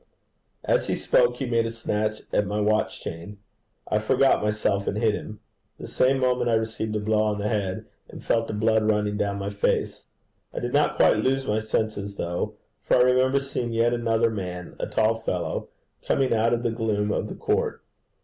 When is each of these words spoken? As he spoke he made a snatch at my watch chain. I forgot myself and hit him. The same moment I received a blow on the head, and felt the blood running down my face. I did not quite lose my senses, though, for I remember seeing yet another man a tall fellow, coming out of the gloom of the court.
As 0.63 0.87
he 0.87 0.95
spoke 0.95 1.35
he 1.35 1.45
made 1.45 1.67
a 1.67 1.69
snatch 1.69 2.23
at 2.33 2.47
my 2.47 2.59
watch 2.59 3.03
chain. 3.03 3.37
I 3.87 3.99
forgot 3.99 4.41
myself 4.41 4.87
and 4.87 4.97
hit 4.97 5.13
him. 5.13 5.41
The 5.79 5.85
same 5.85 6.17
moment 6.17 6.49
I 6.49 6.55
received 6.55 6.95
a 6.95 6.99
blow 6.99 7.21
on 7.21 7.37
the 7.37 7.47
head, 7.47 7.85
and 8.09 8.25
felt 8.25 8.47
the 8.47 8.53
blood 8.55 8.89
running 8.89 9.15
down 9.15 9.37
my 9.37 9.51
face. 9.51 10.05
I 10.55 10.59
did 10.59 10.73
not 10.73 10.95
quite 10.95 11.17
lose 11.17 11.45
my 11.45 11.59
senses, 11.59 12.15
though, 12.15 12.55
for 12.81 12.95
I 12.97 13.01
remember 13.01 13.39
seeing 13.39 13.73
yet 13.73 13.93
another 13.93 14.31
man 14.31 14.75
a 14.79 14.87
tall 14.87 15.19
fellow, 15.19 15.67
coming 16.03 16.33
out 16.33 16.55
of 16.55 16.63
the 16.63 16.71
gloom 16.71 17.11
of 17.11 17.27
the 17.29 17.35
court. 17.35 17.83